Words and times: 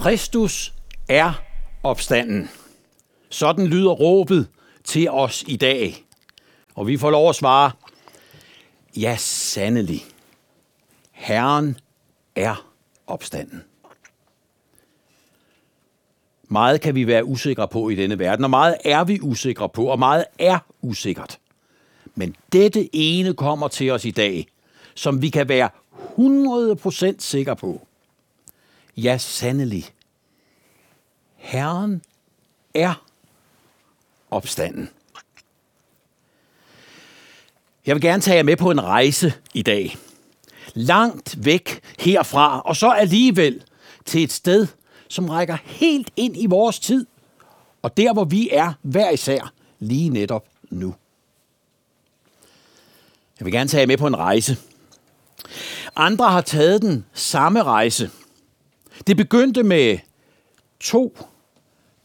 Kristus 0.00 0.74
er 1.08 1.42
opstanden. 1.82 2.50
Sådan 3.30 3.66
lyder 3.66 3.90
råbet 3.90 4.48
til 4.84 5.10
os 5.10 5.44
i 5.48 5.56
dag. 5.56 6.04
Og 6.74 6.86
vi 6.86 6.96
får 6.96 7.10
lov 7.10 7.28
at 7.28 7.36
svare, 7.36 7.70
ja 8.96 9.16
sandelig, 9.18 10.04
Herren 11.12 11.78
er 12.36 12.70
opstanden. 13.06 13.64
Meget 16.48 16.80
kan 16.80 16.94
vi 16.94 17.06
være 17.06 17.24
usikre 17.24 17.68
på 17.68 17.88
i 17.88 17.94
denne 17.94 18.18
verden, 18.18 18.44
og 18.44 18.50
meget 18.50 18.76
er 18.84 19.04
vi 19.04 19.20
usikre 19.22 19.68
på, 19.68 19.84
og 19.84 19.98
meget 19.98 20.24
er 20.38 20.58
usikkert. 20.82 21.38
Men 22.14 22.36
dette 22.52 22.96
ene 22.96 23.34
kommer 23.34 23.68
til 23.68 23.90
os 23.90 24.04
i 24.04 24.10
dag, 24.10 24.46
som 24.94 25.22
vi 25.22 25.28
kan 25.28 25.48
være 25.48 25.68
100% 26.18 27.14
sikre 27.18 27.56
på. 27.56 27.86
Ja, 29.02 29.18
sandelig. 29.18 29.84
Herren 31.36 32.02
er 32.74 33.04
opstanden. 34.30 34.90
Jeg 37.86 37.94
vil 37.94 38.02
gerne 38.02 38.22
tage 38.22 38.36
jer 38.36 38.42
med 38.42 38.56
på 38.56 38.70
en 38.70 38.82
rejse 38.82 39.32
i 39.54 39.62
dag. 39.62 39.96
Langt 40.74 41.44
væk 41.44 41.80
herfra, 41.98 42.60
og 42.60 42.76
så 42.76 42.90
alligevel 42.90 43.64
til 44.04 44.22
et 44.22 44.32
sted, 44.32 44.66
som 45.08 45.28
rækker 45.28 45.56
helt 45.64 46.10
ind 46.16 46.36
i 46.36 46.46
vores 46.46 46.78
tid, 46.78 47.06
og 47.82 47.96
der 47.96 48.12
hvor 48.12 48.24
vi 48.24 48.48
er 48.52 48.72
hver 48.82 49.10
især 49.10 49.52
lige 49.78 50.08
netop 50.08 50.46
nu. 50.70 50.94
Jeg 53.38 53.44
vil 53.44 53.52
gerne 53.52 53.68
tage 53.68 53.80
jer 53.80 53.86
med 53.86 53.98
på 53.98 54.06
en 54.06 54.16
rejse. 54.16 54.56
Andre 55.96 56.30
har 56.30 56.40
taget 56.40 56.82
den 56.82 57.06
samme 57.12 57.62
rejse. 57.62 58.10
Det 59.06 59.16
begyndte 59.16 59.62
med 59.62 59.98
to 60.80 61.18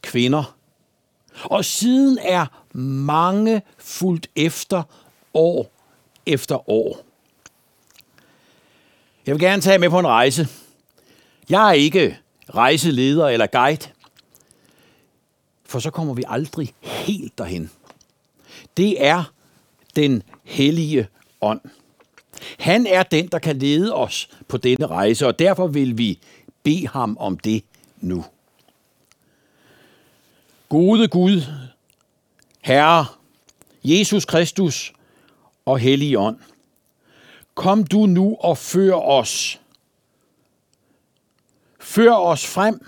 kvinder, 0.02 0.56
og 1.44 1.64
siden 1.64 2.18
er 2.22 2.46
mange 2.78 3.62
fuldt 3.78 4.30
efter 4.36 4.82
år 5.34 5.72
efter 6.26 6.70
år. 6.70 7.00
Jeg 9.26 9.34
vil 9.34 9.42
gerne 9.42 9.62
tage 9.62 9.78
med 9.78 9.90
på 9.90 9.98
en 9.98 10.06
rejse. 10.06 10.48
Jeg 11.50 11.68
er 11.68 11.72
ikke 11.72 12.18
rejseleder 12.54 13.28
eller 13.28 13.46
guide, 13.46 13.88
for 15.64 15.78
så 15.78 15.90
kommer 15.90 16.14
vi 16.14 16.24
aldrig 16.26 16.74
helt 16.80 17.38
derhen. 17.38 17.70
Det 18.76 19.06
er 19.06 19.24
den 19.96 20.22
hellige 20.44 21.08
ånd. 21.40 21.60
Han 22.58 22.86
er 22.86 23.02
den, 23.02 23.26
der 23.26 23.38
kan 23.38 23.58
lede 23.58 23.94
os 23.94 24.28
på 24.48 24.56
denne 24.56 24.86
rejse, 24.86 25.26
og 25.26 25.38
derfor 25.38 25.66
vil 25.66 25.98
vi 25.98 26.18
bede 26.66 26.88
ham 26.88 27.16
om 27.20 27.38
det 27.38 27.64
nu. 28.00 28.24
Gode 30.68 31.08
Gud, 31.08 31.42
Herre, 32.60 33.06
Jesus 33.84 34.24
Kristus 34.24 34.92
og 35.64 35.78
Hellig 35.78 36.18
Ånd, 36.18 36.38
kom 37.54 37.84
du 37.84 38.06
nu 38.06 38.36
og 38.40 38.58
før 38.58 38.94
os. 38.94 39.60
Før 41.80 42.12
os 42.12 42.46
frem, 42.46 42.86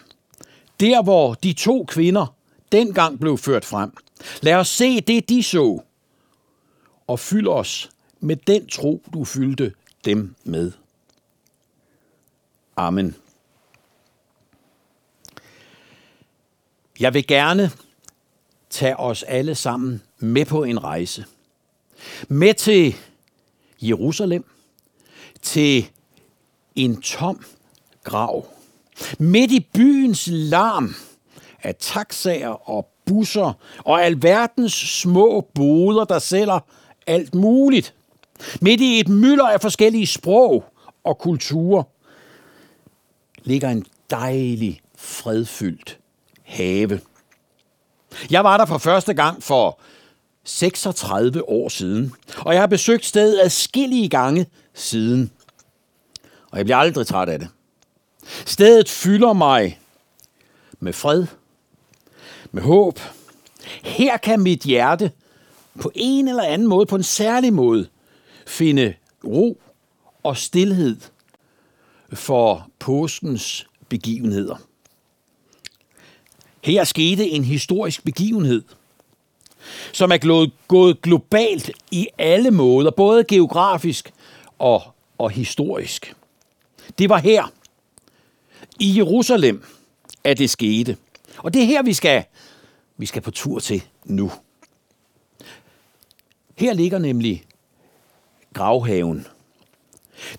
der 0.81 1.03
hvor 1.03 1.35
de 1.35 1.53
to 1.53 1.85
kvinder 1.89 2.35
dengang 2.73 3.21
blev 3.21 3.39
ført 3.39 3.65
frem. 3.65 3.93
Lad 4.43 4.55
os 4.55 4.69
se 4.69 5.01
det, 5.01 5.29
de 5.29 5.43
så, 5.43 5.81
og 7.07 7.21
fyld 7.21 7.49
os 7.49 7.91
med 8.21 8.37
den 8.37 8.67
tro, 8.67 9.03
du 9.13 9.25
fyldte 9.25 9.75
dem 10.05 10.35
med. 10.45 10.73
Amen. 12.77 13.17
Jeg 17.01 17.15
vil 17.15 17.27
gerne 17.27 17.71
tage 18.71 18.97
os 18.97 19.23
alle 19.23 19.55
sammen 19.55 20.03
med 20.19 20.45
på 20.45 20.65
en 20.65 20.85
rejse. 20.85 21.25
Med 22.29 22.55
til 22.55 22.95
Jerusalem, 23.83 24.45
til 25.43 25.91
en 26.75 27.03
tom 27.03 27.45
grav. 28.05 28.47
Midt 29.19 29.53
i 29.53 29.67
byens 29.75 30.29
larm 30.33 30.95
af 31.63 31.75
taxaer 31.79 32.71
og 32.71 32.89
busser 33.07 33.53
og 33.79 34.05
alverdens 34.05 34.73
små 34.73 35.41
boder, 35.55 36.05
der 36.05 36.19
sælger 36.19 36.61
alt 37.07 37.35
muligt. 37.35 37.95
Midt 38.61 38.81
i 38.81 39.01
et 39.01 39.09
mylder 39.09 39.49
af 39.49 39.61
forskellige 39.61 40.07
sprog 40.07 40.65
og 41.05 41.19
kulturer 41.19 41.83
ligger 43.45 43.69
en 43.69 43.87
dejlig, 44.11 44.81
fredfyldt 44.97 45.99
have. 46.49 47.01
Jeg 48.31 48.45
var 48.45 48.57
der 48.57 48.67
for 48.67 48.79
første 48.79 49.15
gang 49.15 49.43
for 49.43 49.81
36 50.45 51.49
år 51.49 51.69
siden, 51.69 52.13
og 52.39 52.53
jeg 52.53 52.63
har 52.63 52.67
besøgt 52.67 53.05
stedet 53.05 53.41
adskillige 53.43 54.09
gange 54.09 54.47
siden. 54.75 55.31
Og 56.51 56.59
jeg 56.59 56.67
bliver 56.67 56.77
aldrig 56.77 57.07
træt 57.07 57.29
af 57.29 57.39
det. 57.39 57.49
Stedet 58.47 58.89
fylder 58.89 59.33
mig 59.33 59.81
med 60.81 60.93
fred, 60.93 61.27
med 62.53 62.63
håb. 62.63 63.01
Her 63.83 64.17
kan 64.17 64.41
mit 64.41 64.63
hjerte 64.63 65.13
på 65.81 65.91
en 65.95 66.29
eller 66.29 66.43
anden 66.43 66.69
måde, 66.69 66.87
på 66.87 66.97
en 66.97 67.03
særlig 67.03 67.53
måde, 67.53 67.89
finde 68.47 68.95
ro 69.25 69.61
og 70.23 70.37
stillhed 70.37 70.97
for 72.13 72.69
påskens 72.79 73.67
begivenheder. 73.89 74.57
Her 76.65 76.85
skete 76.85 77.29
en 77.29 77.45
historisk 77.45 78.05
begivenhed, 78.05 78.63
som 79.93 80.13
er 80.13 80.49
gået 80.69 81.03
globalt 81.03 81.71
i 81.91 82.09
alle 82.19 82.51
måder, 82.51 82.91
både 82.91 83.25
geografisk 83.25 84.13
og, 84.59 84.83
og 85.19 85.31
historisk. 85.31 86.15
Det 86.99 87.09
var 87.09 87.19
her, 87.19 87.53
i 88.79 88.97
Jerusalem, 88.97 89.65
at 90.25 90.39
det 90.39 90.51
skete. 90.51 90.97
Og 91.39 91.55
det 91.55 91.63
er 91.63 91.67
her, 91.67 91.83
vi 91.83 91.93
skal, 91.93 92.25
vi 92.97 93.07
skal 93.07 93.23
på 93.23 93.31
tur 93.31 93.59
til 93.59 93.83
nu. 94.05 94.33
Her 96.57 96.73
ligger 96.73 96.99
nemlig 96.99 97.45
gravhaven. 98.55 99.27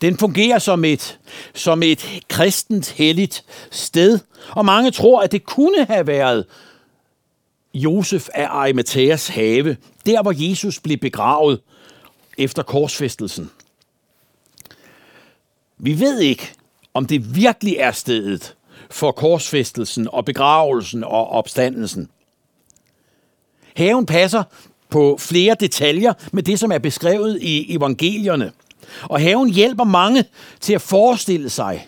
Den 0.02 0.18
fungerer 0.18 0.60
som 0.60 0.86
et, 0.86 1.20
som 1.54 1.84
et 1.84 2.24
kristent 2.28 2.92
helligt 2.92 3.44
sted, 3.72 4.20
og 4.52 4.66
mange 4.66 4.92
tror, 4.92 5.22
at 5.22 5.32
det 5.32 5.46
kunne 5.46 5.86
have 5.86 6.08
været 6.08 6.46
Josef 7.74 8.30
af 8.34 8.48
Arimathæas 8.50 9.28
have, 9.28 9.78
der 10.06 10.22
hvor 10.22 10.50
Jesus 10.50 10.80
blev 10.80 10.98
begravet 10.98 11.62
efter 12.38 12.64
korsfæstelsen. 12.64 13.52
Vi 15.78 16.00
ved 16.00 16.20
ikke, 16.20 16.52
om 16.94 17.06
det 17.06 17.36
virkelig 17.36 17.76
er 17.76 17.92
stedet 17.92 18.56
for 18.90 19.12
korsfæstelsen 19.12 20.08
og 20.12 20.26
begravelsen 20.26 21.04
og 21.04 21.30
opstandelsen. 21.30 22.10
Haven 23.76 24.06
passer 24.06 24.44
på 24.90 25.18
flere 25.20 25.56
detaljer 25.60 26.14
med 26.32 26.44
det, 26.44 26.60
som 26.60 26.72
er 26.72 26.78
beskrevet 26.78 27.42
i 27.42 27.76
evangelierne. 27.76 28.52
Og 29.04 29.22
haven 29.22 29.50
hjælper 29.50 29.84
mange 29.84 30.26
til 30.60 30.74
at 30.74 30.82
forestille 30.82 31.50
sig, 31.50 31.88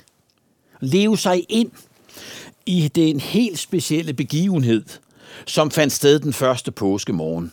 leve 0.80 1.18
sig 1.18 1.46
ind 1.50 1.72
i 2.66 2.88
den 2.88 3.20
helt 3.20 3.60
specielle 3.60 4.14
begivenhed, 4.14 4.84
som 5.46 5.72
fandt 5.72 5.94
sted 5.94 6.20
den 6.20 6.34
første 6.34 6.72
påskemorgen. 6.72 7.52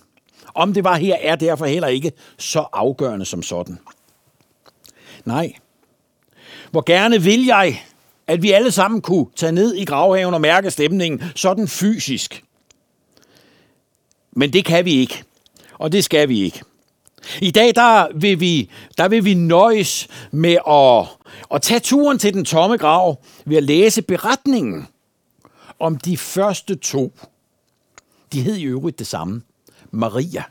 Om 0.55 0.75
det 0.75 0.85
var 0.85 0.97
her, 0.97 1.17
er 1.21 1.37
derfor 1.37 1.67
heller 1.67 1.89
ikke 1.89 2.13
så 2.39 2.67
afgørende 2.73 3.25
som 3.25 3.43
sådan. 3.43 3.79
Nej. 5.25 5.53
Hvor 6.71 6.83
gerne 6.87 7.23
vil 7.23 7.47
jeg, 7.47 7.83
at 8.27 8.43
vi 8.43 8.53
alle 8.53 8.71
sammen 8.71 9.01
kunne 9.01 9.27
tage 9.37 9.53
ned 9.53 9.75
i 9.75 9.85
gravhaven 9.85 10.35
og 10.35 10.41
mærke 10.41 10.71
stemningen 10.71 11.23
sådan 11.35 11.69
fysisk. 11.69 12.45
Men 14.33 14.53
det 14.53 14.65
kan 14.65 14.85
vi 14.85 14.93
ikke, 14.93 15.25
og 15.79 15.93
det 15.93 16.05
skal 16.05 16.29
vi 16.29 16.41
ikke. 16.41 16.63
I 17.43 17.51
dag 17.51 17.75
der 17.75 18.09
vil, 18.15 18.41
vi, 18.41 18.71
der 18.99 19.09
vil 19.09 19.25
vi 19.25 19.35
nøjes 19.35 20.09
med 20.31 20.57
at, 20.69 21.07
at 21.55 21.63
tage 21.63 21.81
turen 21.81 22.19
til 22.19 22.35
den 22.35 22.45
tomme 22.45 22.77
grav 22.77 23.21
ved 23.45 23.57
at 23.57 23.63
læse 23.63 24.03
beretningen 24.03 24.87
om 25.79 25.97
de 25.97 26.17
første 26.17 26.75
to. 26.75 27.13
De 28.33 28.43
hed 28.43 28.57
i 28.57 28.65
øvrigt 28.65 28.99
det 28.99 29.07
samme. 29.07 29.43
Maria. 29.91 30.43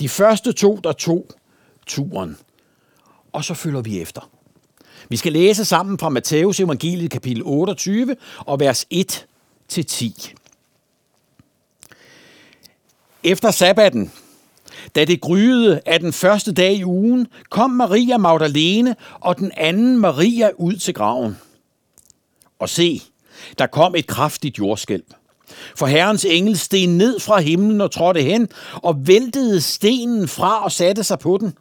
De 0.00 0.08
første 0.08 0.52
to, 0.52 0.80
der 0.84 0.92
tog 0.92 1.26
turen. 1.86 2.36
Og 3.32 3.44
så 3.44 3.54
følger 3.54 3.80
vi 3.80 4.00
efter. 4.00 4.30
Vi 5.08 5.16
skal 5.16 5.32
læse 5.32 5.64
sammen 5.64 5.98
fra 5.98 6.08
Matthæus 6.08 6.60
evangeliet 6.60 7.10
kapitel 7.10 7.42
28 7.44 8.16
og 8.38 8.60
vers 8.60 8.86
1 8.90 9.26
til 9.68 9.86
10. 9.86 10.34
Efter 13.24 13.50
sabbatten 13.50 14.12
da 14.94 15.04
det 15.04 15.20
gryede 15.20 15.80
af 15.86 16.00
den 16.00 16.12
første 16.12 16.52
dag 16.52 16.74
i 16.74 16.84
ugen, 16.84 17.26
kom 17.50 17.70
Maria 17.70 18.16
Magdalene 18.18 18.96
og 19.20 19.38
den 19.38 19.52
anden 19.56 19.98
Maria 19.98 20.50
ud 20.56 20.74
til 20.74 20.94
graven. 20.94 21.38
Og 22.58 22.68
se, 22.68 23.02
der 23.58 23.66
kom 23.66 23.94
et 23.94 24.06
kraftigt 24.06 24.58
jordskælv. 24.58 25.04
For 25.76 25.86
herrens 25.86 26.24
engel 26.24 26.58
steg 26.58 26.86
ned 26.86 27.20
fra 27.20 27.40
himlen 27.40 27.80
og 27.80 27.90
trådte 27.90 28.22
hen, 28.22 28.48
og 28.72 29.06
væltede 29.06 29.60
stenen 29.60 30.28
fra 30.28 30.64
og 30.64 30.72
satte 30.72 31.04
sig 31.04 31.18
på 31.18 31.38
den. 31.40 31.54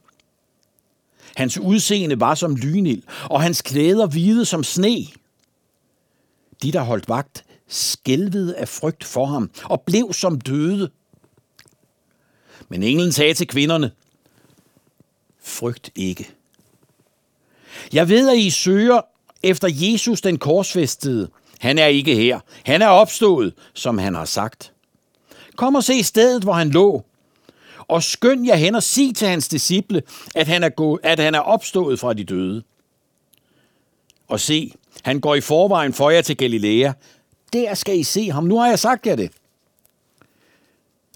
Hans 1.36 1.58
udseende 1.58 2.20
var 2.20 2.36
som 2.36 2.56
lynild, 2.56 3.04
og 3.30 3.42
hans 3.42 3.62
klæder 3.62 4.08
hvide 4.08 4.46
som 4.46 4.64
sne. 4.64 4.98
De, 6.64 6.72
der 6.72 6.82
holdt 6.82 7.10
vagt, 7.10 7.46
skælvede 7.68 8.56
af 8.56 8.68
frygt 8.68 9.04
for 9.04 9.26
ham 9.26 9.50
og 9.64 9.82
blev 9.82 10.14
som 10.14 10.42
døde. 10.42 10.90
Men 12.70 12.84
englen 12.84 13.12
sagde 13.12 13.34
til 13.34 13.48
kvinderne, 13.48 13.92
frygt 15.44 15.92
ikke. 15.96 16.30
Jeg 17.94 18.10
ved, 18.10 18.30
at 18.30 18.38
I 18.38 18.50
søger 18.50 19.02
efter 19.44 19.68
Jesus 19.72 20.22
den 20.22 20.38
korsfæstede. 20.38 21.30
Han 21.60 21.78
er 21.78 21.86
ikke 21.86 22.16
her. 22.16 22.40
Han 22.66 22.82
er 22.82 22.88
opstået, 22.88 23.54
som 23.74 23.98
han 23.98 24.16
har 24.16 24.26
sagt. 24.26 24.74
Kom 25.56 25.76
og 25.76 25.84
se 25.84 26.04
stedet, 26.04 26.44
hvor 26.44 26.54
han 26.54 26.70
lå. 26.70 27.06
Og 27.88 28.04
skynd 28.04 28.46
jer 28.46 28.56
hen 28.56 28.76
og 28.76 28.84
sig 28.84 29.16
til 29.16 29.28
hans 29.28 29.48
disciple, 29.48 30.04
at 30.36 30.48
han 30.48 30.64
er, 30.64 30.70
gået, 30.70 31.00
at 31.04 31.20
han 31.20 31.36
er 31.36 31.40
opstået 31.40 32.00
fra 32.00 32.14
de 32.14 32.24
døde. 32.24 32.64
Og 34.28 34.40
se, 34.40 34.74
han 35.04 35.20
går 35.20 35.36
i 35.36 35.42
forvejen 35.42 35.94
for 35.94 36.10
jer 36.10 36.22
til 36.22 36.38
Galilea. 36.38 36.92
Der 37.54 37.74
skal 37.74 38.00
I 38.00 38.04
se 38.04 38.32
ham. 38.32 38.44
Nu 38.44 38.58
har 38.58 38.68
jeg 38.68 38.80
sagt 38.80 39.08
jer 39.08 39.16
det. 39.16 39.32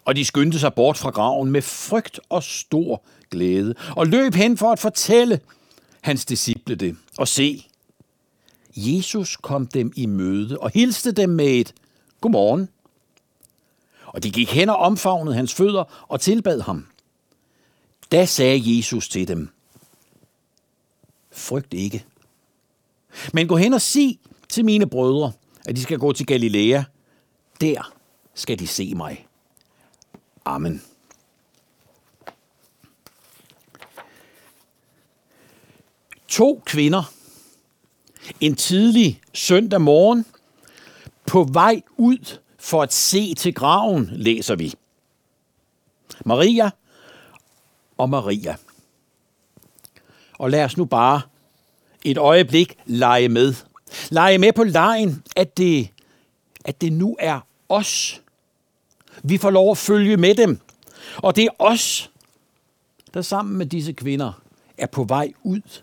Og 0.06 0.16
de 0.16 0.26
skyndte 0.26 0.60
sig 0.60 0.74
bort 0.74 0.98
fra 0.98 1.10
graven 1.10 1.52
med 1.52 1.62
frygt 1.62 2.20
og 2.30 2.44
stor 2.44 3.04
glæde, 3.32 3.76
og 3.96 4.08
løb 4.08 4.34
hen 4.34 4.58
for 4.58 4.72
at 4.72 4.80
fortælle 4.80 5.40
hans 6.02 6.26
disciple 6.26 6.76
det. 6.76 6.98
Og 7.18 7.28
se, 7.28 7.68
Jesus 8.76 9.36
kom 9.36 9.68
dem 9.68 9.94
i 9.96 10.06
møde 10.06 10.58
og 10.58 10.72
hilste 10.74 11.12
dem 11.12 11.30
med 11.30 11.48
et 11.48 11.74
godmorgen. 12.22 12.70
Og 14.06 14.24
de 14.24 14.32
gik 14.32 14.50
hen 14.50 14.70
og 14.70 14.76
omfavnede 14.76 15.36
hans 15.36 15.54
fødder 15.54 16.06
og 16.08 16.22
tilbad 16.22 16.62
ham. 16.62 16.88
Da 18.12 18.26
sagde 18.26 18.78
Jesus 18.78 19.10
til 19.10 19.28
dem, 19.28 19.50
frygt 21.32 21.74
ikke. 21.74 22.06
Men 23.34 23.48
gå 23.48 23.58
hen 23.58 23.74
og 23.74 23.82
sig 23.82 24.20
til 24.50 24.66
mine 24.66 24.90
brødre, 24.90 25.32
at 25.66 25.76
de 25.76 25.82
skal 25.82 26.00
gå 26.00 26.14
til 26.14 26.26
Galilea. 26.26 26.84
Der 27.62 27.94
skal 28.34 28.60
de 28.60 28.68
se 28.68 28.94
mig. 28.96 29.26
Amen. 30.46 30.82
To 36.28 36.64
kvinder 36.66 37.14
en 38.40 38.56
tidlig 38.56 39.22
søndag 39.34 39.82
morgen 39.82 40.26
på 41.26 41.44
vej 41.44 41.82
ud 41.98 42.38
for 42.60 42.84
at 42.84 42.94
se 42.94 43.34
til 43.34 43.54
graven, 43.54 44.10
læser 44.12 44.56
vi. 44.56 44.74
Maria 46.26 46.70
og 47.98 48.10
Maria. 48.10 48.56
Og 50.40 50.50
lad 50.50 50.64
os 50.64 50.78
nu 50.78 50.86
bare 50.86 51.22
et 52.04 52.18
øjeblik 52.18 52.78
lege 52.86 53.30
med. 53.30 53.54
Lege 54.10 54.38
med 54.38 54.54
på 54.54 54.64
lejen, 54.64 55.24
at 55.36 55.58
det, 55.58 55.90
at 56.66 56.82
det 56.82 56.94
nu 56.94 57.16
er 57.20 57.40
os. 57.70 58.22
Vi 59.24 59.38
får 59.38 59.50
lov 59.50 59.72
at 59.72 59.78
følge 59.78 60.18
med 60.18 60.36
dem. 60.36 60.60
Og 61.18 61.36
det 61.36 61.46
er 61.46 61.50
os, 61.60 62.12
der 63.14 63.22
sammen 63.22 63.58
med 63.58 63.66
disse 63.66 63.94
kvinder 63.94 64.42
er 64.78 64.88
på 64.88 65.04
vej 65.04 65.34
ud 65.44 65.82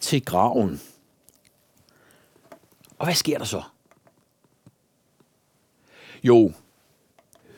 til 0.00 0.24
graven. 0.24 0.80
Og 2.98 3.06
hvad 3.06 3.14
sker 3.14 3.38
der 3.38 3.44
så? 3.44 3.62
Jo, 6.24 6.52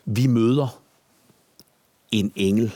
vi 0.05 0.27
møder 0.27 0.83
en 2.11 2.33
engel. 2.37 2.75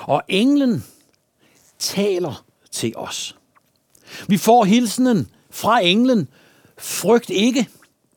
Og 0.00 0.22
englen 0.28 0.84
taler 1.78 2.44
til 2.70 2.96
os. 2.96 3.36
Vi 4.28 4.36
får 4.36 4.64
hilsenen 4.64 5.30
fra 5.50 5.80
englen, 5.80 6.28
frygt 6.78 7.30
ikke. 7.30 7.68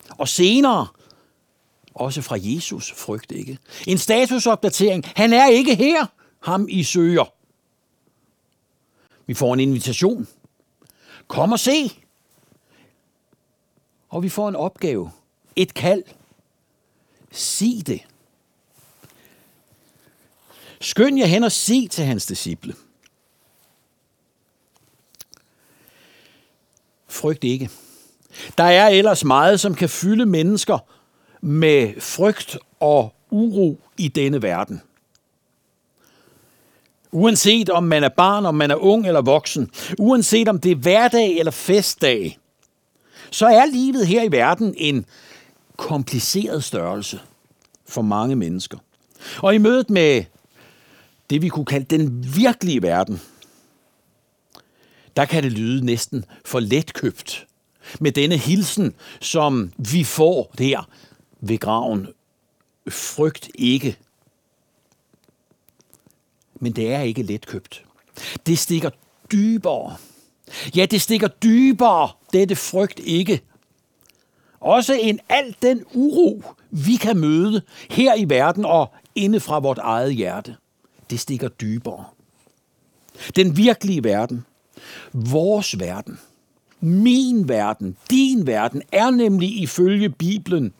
Og 0.09 0.27
senere 0.27 0.87
også 1.99 2.21
fra 2.21 2.37
Jesus, 2.39 2.91
frygt 2.91 3.31
ikke. 3.31 3.57
En 3.87 3.97
statusopdatering. 3.97 5.03
Han 5.15 5.33
er 5.33 5.47
ikke 5.47 5.75
her, 5.75 6.05
ham 6.39 6.67
I 6.69 6.83
søger. 6.83 7.33
Vi 9.25 9.33
får 9.33 9.53
en 9.53 9.59
invitation. 9.59 10.27
Kom 11.27 11.51
og 11.51 11.59
se. 11.59 11.91
Og 14.09 14.23
vi 14.23 14.29
får 14.29 14.49
en 14.49 14.55
opgave. 14.55 15.11
Et 15.55 15.73
kald. 15.73 16.03
Sig 17.31 17.83
det. 17.87 18.01
Skynd 20.81 21.19
jer 21.19 21.25
hen 21.25 21.43
og 21.43 21.51
sig 21.51 21.91
til 21.91 22.05
hans 22.05 22.25
disciple. 22.25 22.75
Frygt 27.07 27.43
ikke. 27.43 27.69
Der 28.57 28.63
er 28.63 28.87
ellers 28.87 29.23
meget, 29.23 29.59
som 29.59 29.75
kan 29.75 29.89
fylde 29.89 30.25
mennesker 30.25 30.98
med 31.41 32.01
frygt 32.01 32.57
og 32.79 33.13
uro 33.31 33.79
i 33.97 34.07
denne 34.07 34.41
verden. 34.41 34.81
Uanset 37.11 37.69
om 37.69 37.83
man 37.83 38.03
er 38.03 38.09
barn, 38.09 38.45
om 38.45 38.55
man 38.55 38.71
er 38.71 38.75
ung 38.75 39.07
eller 39.07 39.21
voksen, 39.21 39.69
uanset 39.99 40.47
om 40.47 40.59
det 40.59 40.71
er 40.71 40.75
hverdag 40.75 41.39
eller 41.39 41.51
festdag, 41.51 42.37
så 43.31 43.45
er 43.45 43.65
livet 43.65 44.07
her 44.07 44.23
i 44.23 44.31
verden 44.31 44.73
en 44.77 45.05
kompliceret 45.77 46.63
størrelse 46.63 47.19
for 47.87 48.01
mange 48.01 48.35
mennesker. 48.35 48.77
Og 49.41 49.55
i 49.55 49.57
mødet 49.57 49.89
med 49.89 50.23
det, 51.29 51.41
vi 51.41 51.47
kunne 51.47 51.65
kalde 51.65 51.97
den 51.97 52.35
virkelige 52.35 52.81
verden, 52.81 53.21
der 55.15 55.25
kan 55.25 55.43
det 55.43 55.51
lyde 55.51 55.85
næsten 55.85 56.25
for 56.45 56.59
letkøbt 56.59 57.47
med 57.99 58.11
denne 58.11 58.37
hilsen, 58.37 58.93
som 59.19 59.71
vi 59.77 60.03
får 60.03 60.53
der 60.57 60.89
ved 61.39 61.57
graven. 61.57 62.07
Frygt 62.89 63.49
ikke. 63.55 63.97
Men 66.59 66.71
det 66.71 66.93
er 66.93 67.01
ikke 67.01 67.23
letkøbt. 67.23 67.85
Det 68.45 68.59
stikker 68.59 68.89
dybere. 69.31 69.95
Ja, 70.75 70.85
det 70.85 71.01
stikker 71.01 71.27
dybere, 71.27 72.09
dette 72.33 72.55
frygt 72.55 72.99
ikke. 72.99 73.41
Også 74.59 74.93
en 74.93 75.19
al 75.29 75.55
den 75.61 75.85
uro, 75.93 76.43
vi 76.69 76.95
kan 76.95 77.17
møde 77.17 77.61
her 77.89 78.15
i 78.15 78.29
verden 78.29 78.65
og 78.65 78.93
inde 79.15 79.39
fra 79.39 79.59
vort 79.59 79.77
eget 79.77 80.15
hjerte. 80.15 80.55
Det 81.09 81.19
stikker 81.19 81.47
dybere. 81.47 82.05
Den 83.35 83.57
virkelige 83.57 84.03
verden, 84.03 84.45
vores 85.13 85.79
verden, 85.79 86.19
min 86.79 87.49
verden, 87.49 87.97
din 88.09 88.47
verden, 88.47 88.81
er 88.91 89.09
nemlig 89.09 89.61
ifølge 89.61 90.09
Bibelen 90.09 90.73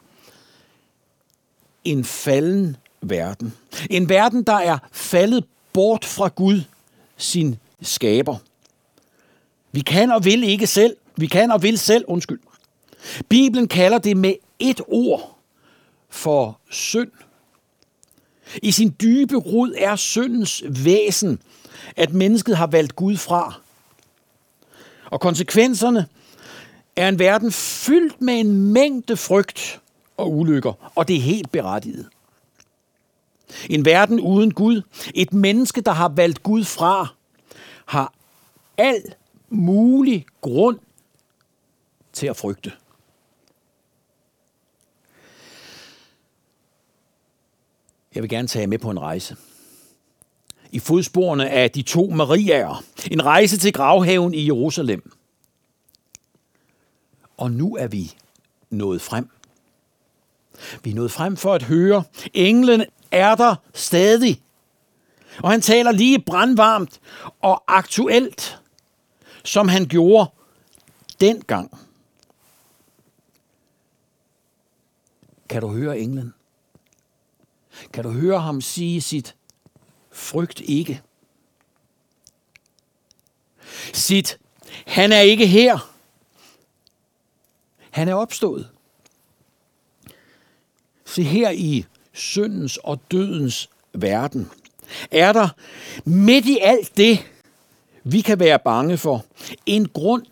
en 1.84 2.04
falden 2.04 2.78
verden. 3.02 3.54
En 3.90 4.10
verden, 4.10 4.44
der 4.44 4.58
er 4.58 4.78
faldet 4.92 5.46
bort 5.74 6.06
fra 6.06 6.28
Gud, 6.28 6.62
sin 7.18 7.56
skaber. 7.82 8.38
Vi 9.72 9.82
kan 9.82 10.12
og 10.12 10.26
vil 10.26 10.44
ikke 10.44 10.68
selv. 10.68 10.96
Vi 11.16 11.28
kan 11.28 11.52
og 11.52 11.64
vil 11.64 11.78
selv, 11.78 12.06
undskyld. 12.08 12.40
Bibelen 13.30 13.68
kalder 13.68 13.98
det 13.98 14.18
med 14.18 14.34
et 14.60 14.82
ord 14.88 15.38
for 16.10 16.60
synd. 16.70 17.12
I 18.64 18.72
sin 18.72 18.96
dybe 19.02 19.36
rod 19.36 19.74
er 19.78 19.96
syndens 19.96 20.64
væsen, 20.70 21.42
at 21.96 22.14
mennesket 22.14 22.58
har 22.58 22.68
valgt 22.68 22.96
Gud 22.96 23.18
fra. 23.18 23.62
Og 25.06 25.22
konsekvenserne 25.22 26.08
er 26.96 27.08
en 27.08 27.20
verden 27.20 27.52
fyldt 27.52 28.22
med 28.22 28.40
en 28.40 28.74
mængde 28.74 29.18
frygt 29.18 29.82
og 30.20 30.38
ulykker, 30.38 30.92
og 30.96 31.08
det 31.08 31.16
er 31.16 31.22
helt 31.22 31.52
berettiget. 31.52 32.10
En 33.70 33.86
verden 33.86 34.20
uden 34.20 34.54
Gud, 34.54 34.82
et 35.16 35.34
menneske, 35.34 35.82
der 35.82 35.92
har 35.92 36.10
valgt 36.10 36.44
Gud 36.44 36.64
fra, 36.64 37.08
har 37.86 38.14
al 38.78 39.04
mulig 39.50 40.26
grund 40.42 40.80
til 42.14 42.28
at 42.28 42.38
frygte. 42.38 42.72
Jeg 48.16 48.24
vil 48.24 48.30
gerne 48.30 48.48
tage 48.48 48.62
jer 48.62 48.68
med 48.68 48.80
på 48.80 48.90
en 48.90 49.00
rejse. 49.00 49.36
I 50.72 50.80
fodsporene 50.80 51.50
af 51.50 51.72
de 51.72 51.82
to 51.82 52.10
Mariaer. 52.10 52.84
En 53.12 53.26
rejse 53.26 53.58
til 53.58 53.74
gravhaven 53.74 54.34
i 54.34 54.46
Jerusalem. 54.46 55.12
Og 57.38 57.52
nu 57.52 57.76
er 57.76 57.88
vi 57.88 58.14
nået 58.70 59.02
frem. 59.02 59.30
Vi 60.84 60.92
er 60.92 60.96
nået 60.96 61.12
frem 61.12 61.38
for 61.38 61.54
at 61.54 61.64
høre. 61.64 62.04
Englen 62.34 62.86
er 63.12 63.36
der 63.36 63.56
stadig. 63.74 64.42
Og 65.44 65.52
han 65.52 65.62
taler 65.62 65.92
lige 65.92 66.20
brandvarmt 66.22 67.00
og 67.42 67.64
aktuelt 67.68 68.60
som 69.44 69.68
han 69.68 69.86
gjorde 69.86 70.32
dengang. 71.22 71.80
Kan 75.50 75.62
du 75.62 75.68
høre 75.68 76.00
englen? 76.00 76.34
Kan 77.94 78.04
du 78.04 78.10
høre 78.10 78.42
ham 78.42 78.62
sige 78.62 79.02
sit 79.02 79.36
frygt 80.12 80.62
ikke? 80.62 81.02
Sit, 83.94 84.40
han 84.88 85.12
er 85.12 85.20
ikke 85.20 85.48
her. 85.48 85.94
Han 87.90 88.08
er 88.08 88.14
opstået. 88.14 88.70
Se 91.20 91.24
her 91.24 91.50
i 91.50 91.86
syndens 92.14 92.78
og 92.78 93.00
dødens 93.12 93.70
verden, 93.94 94.50
er 95.12 95.34
der 95.34 95.50
midt 96.06 96.46
i 96.46 96.58
alt 96.62 96.98
det, 96.98 97.26
vi 98.04 98.22
kan 98.22 98.40
være 98.40 98.60
bange 98.60 98.98
for, 98.98 99.26
en 99.66 99.88
grund 99.88 100.26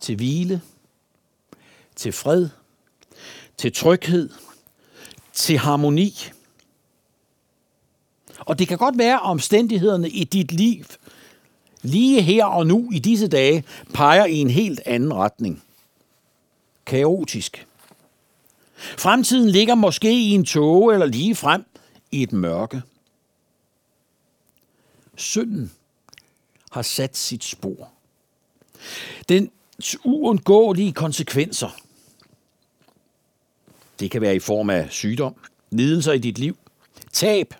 til 0.00 0.16
hvile, 0.16 0.60
til 1.96 2.12
fred, 2.12 2.48
til 3.56 3.72
tryghed, 3.72 4.30
til 5.32 5.58
harmoni. 5.58 6.14
Og 8.38 8.58
det 8.58 8.68
kan 8.68 8.78
godt 8.78 8.98
være, 8.98 9.14
at 9.14 9.22
omstændighederne 9.22 10.08
i 10.08 10.24
dit 10.24 10.52
liv, 10.52 10.84
lige 11.82 12.22
her 12.22 12.44
og 12.44 12.66
nu 12.66 12.90
i 12.92 12.98
disse 12.98 13.28
dage, 13.28 13.64
peger 13.94 14.24
i 14.24 14.36
en 14.36 14.50
helt 14.50 14.80
anden 14.86 15.14
retning. 15.14 15.62
Kaotisk. 16.86 17.66
Fremtiden 18.80 19.50
ligger 19.50 19.74
måske 19.74 20.12
i 20.12 20.30
en 20.30 20.44
tåge 20.44 20.92
eller 20.94 21.06
lige 21.06 21.34
frem 21.34 21.64
i 22.10 22.22
et 22.22 22.32
mørke. 22.32 22.82
Synden 25.16 25.72
har 26.70 26.82
sat 26.82 27.16
sit 27.16 27.44
spor. 27.44 27.88
Den 29.28 29.50
uundgåelige 30.04 30.92
konsekvenser. 30.92 31.80
Det 34.00 34.10
kan 34.10 34.20
være 34.20 34.36
i 34.36 34.38
form 34.38 34.70
af 34.70 34.90
sygdom, 34.90 35.34
lidelser 35.70 36.12
i 36.12 36.18
dit 36.18 36.38
liv, 36.38 36.58
tab. 37.12 37.54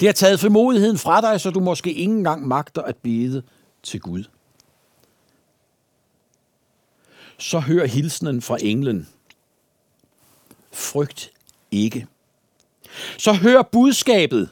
Det 0.00 0.08
har 0.08 0.12
taget 0.12 0.40
formodigheden 0.40 0.98
fra 0.98 1.20
dig, 1.20 1.40
så 1.40 1.50
du 1.50 1.60
måske 1.60 1.92
ikke 1.92 2.12
engang 2.12 2.48
magter 2.48 2.82
at 2.82 2.96
bede 2.96 3.42
til 3.82 4.00
Gud. 4.00 4.24
Så 7.38 7.60
hør 7.60 7.86
hilsenen 7.86 8.42
fra 8.42 8.58
englen. 8.60 9.08
Frygt 10.74 11.30
ikke. 11.70 12.06
Så 13.18 13.32
hør 13.32 13.62
budskabet, 13.62 14.50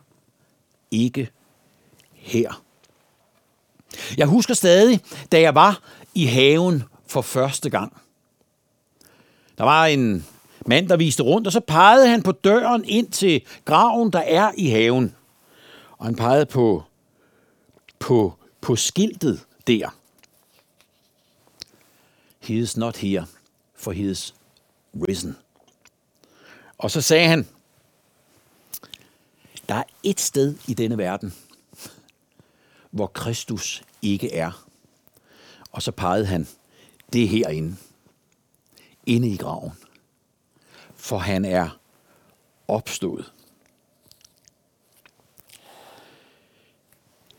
ikke 0.92 1.30
her. 2.12 2.62
Jeg 4.18 4.28
husker 4.28 4.54
stadig, 4.54 5.02
da 5.32 5.42
jeg 5.42 5.56
var 5.56 5.82
i 6.14 6.26
haven 6.26 6.84
for 7.08 7.22
første 7.22 7.70
gang. 7.70 7.98
Der 9.58 9.64
var 9.64 9.86
en 9.86 10.26
mand, 10.66 10.90
der 10.90 10.98
viste 10.98 11.24
rundt, 11.24 11.48
og 11.48 11.54
så 11.54 11.60
pegede 11.60 12.08
han 12.08 12.24
på 12.24 12.32
døren 12.32 12.86
ind 12.86 13.12
til 13.12 13.42
graven, 13.66 14.14
der 14.14 14.20
er 14.20 14.52
i 14.58 14.68
haven. 14.68 15.16
Og 15.98 16.06
han 16.06 16.16
pegede 16.16 16.46
på, 16.46 16.84
på, 18.00 18.34
på 18.62 18.76
skiltet 18.76 19.46
der. 19.68 19.90
He 22.40 22.60
is 22.60 22.78
not 22.78 22.98
here, 22.98 23.28
for 23.76 23.92
he 23.92 24.04
is 24.12 24.36
risen. 24.96 25.38
Og 26.78 26.92
så 26.92 27.02
sagde 27.02 27.28
han, 27.28 27.48
der 29.70 29.76
er 29.76 29.84
et 30.04 30.20
sted 30.20 30.56
i 30.68 30.74
denne 30.74 30.98
verden, 30.98 31.34
hvor 32.92 33.08
Kristus 33.08 33.84
ikke 34.02 34.34
er. 34.34 34.68
Og 35.72 35.82
så 35.82 35.92
pegede 35.92 36.26
han, 36.26 36.48
det 37.14 37.24
er 37.24 37.28
herinde, 37.28 37.76
inde 39.06 39.30
i 39.30 39.38
graven. 39.38 39.72
For 40.96 41.18
han 41.18 41.46
er 41.46 41.80
opstået. 42.68 43.32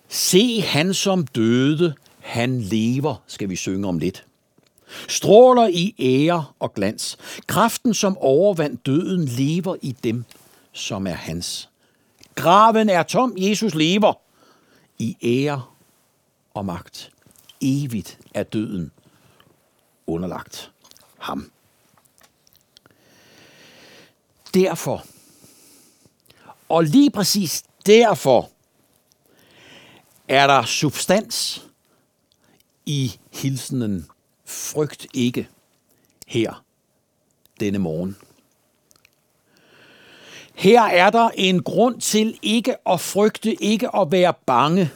Se 0.08 0.60
han 0.60 0.94
som 0.94 1.26
døde, 1.26 1.94
han 2.26 2.60
lever, 2.60 3.22
skal 3.26 3.48
vi 3.48 3.56
synge 3.56 3.88
om 3.88 3.98
lidt. 3.98 4.26
Stråler 5.08 5.68
i 5.68 5.94
ære 5.98 6.44
og 6.58 6.74
glans. 6.74 7.16
Kraften, 7.46 7.94
som 7.94 8.18
overvandt 8.18 8.86
døden, 8.86 9.24
lever 9.24 9.76
i 9.82 9.92
dem, 9.92 10.24
som 10.72 11.06
er 11.06 11.14
hans. 11.14 11.68
Graven 12.34 12.88
er 12.88 13.02
tom, 13.02 13.34
Jesus 13.36 13.74
lever 13.74 14.12
i 14.98 15.16
ære 15.22 15.62
og 16.54 16.64
magt. 16.66 17.10
Evigt 17.60 18.18
er 18.34 18.42
døden 18.42 18.90
underlagt 20.06 20.70
ham. 21.18 21.50
Derfor, 24.54 25.04
og 26.68 26.84
lige 26.84 27.10
præcis 27.10 27.64
derfor, 27.86 28.50
er 30.28 30.46
der 30.46 30.64
substans 30.64 31.65
i 32.86 33.18
hilsenen 33.32 34.06
frygt 34.44 35.06
ikke 35.14 35.48
her 36.26 36.64
denne 37.60 37.78
morgen. 37.78 38.16
Her 40.54 40.82
er 40.82 41.10
der 41.10 41.30
en 41.34 41.62
grund 41.62 42.00
til 42.00 42.38
ikke 42.42 42.88
at 42.88 43.00
frygte, 43.00 43.62
ikke 43.62 43.96
at 43.96 44.12
være 44.12 44.34
bange. 44.46 44.90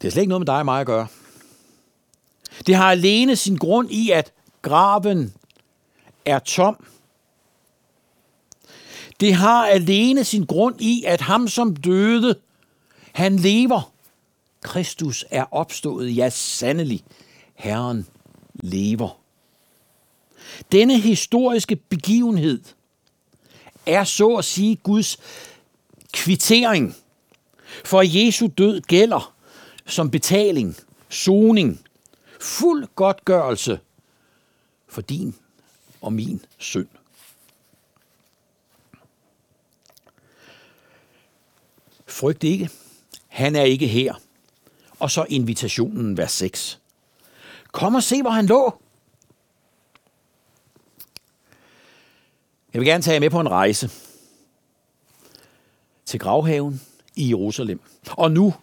Det 0.00 0.08
er 0.08 0.12
slet 0.12 0.22
ikke 0.22 0.28
noget 0.28 0.40
med 0.40 0.46
dig 0.46 0.58
og 0.58 0.64
mig 0.64 0.80
at 0.80 0.86
gøre. 0.86 1.06
Det 2.66 2.74
har 2.74 2.90
alene 2.90 3.36
sin 3.36 3.56
grund 3.56 3.90
i, 3.90 4.10
at 4.10 4.32
graven 4.62 5.34
er 6.24 6.38
tom. 6.38 6.86
Det 9.20 9.34
har 9.34 9.66
alene 9.66 10.24
sin 10.24 10.46
grund 10.46 10.80
i, 10.80 11.04
at 11.06 11.20
ham 11.20 11.48
som 11.48 11.76
døde, 11.76 12.40
han 13.12 13.36
lever. 13.36 13.91
Kristus 14.62 15.24
er 15.30 15.54
opstået, 15.54 16.16
ja 16.16 16.30
sandelig, 16.30 17.04
Herren 17.54 18.06
lever. 18.54 19.20
Denne 20.72 20.98
historiske 21.00 21.76
begivenhed 21.76 22.62
er 23.86 24.04
så 24.04 24.36
at 24.36 24.44
sige 24.44 24.76
Guds 24.76 25.18
kvittering, 26.12 26.96
for 27.84 28.02
Jesu 28.02 28.48
død 28.58 28.80
gælder 28.80 29.34
som 29.86 30.10
betaling, 30.10 30.76
soning, 31.08 31.80
fuld 32.40 32.86
godtgørelse 32.94 33.80
for 34.88 35.00
din 35.00 35.34
og 36.00 36.12
min 36.12 36.44
synd. 36.58 36.88
Frygt 42.06 42.44
ikke. 42.44 42.70
Han 43.28 43.56
er 43.56 43.62
ikke 43.62 43.86
her. 43.86 44.14
Og 45.02 45.10
så 45.10 45.24
invitationen, 45.28 46.16
vers 46.16 46.32
6. 46.32 46.80
Kom 47.72 47.94
og 47.94 48.02
se, 48.02 48.22
hvor 48.22 48.30
han 48.30 48.46
lå. 48.46 48.74
Jeg 52.72 52.80
vil 52.80 52.88
gerne 52.88 53.02
tage 53.02 53.14
jer 53.14 53.20
med 53.20 53.30
på 53.30 53.40
en 53.40 53.50
rejse 53.50 53.90
til 56.04 56.20
gravhaven 56.20 56.80
i 57.16 57.28
Jerusalem. 57.28 57.80
Og 58.10 58.30
nu 58.30 58.54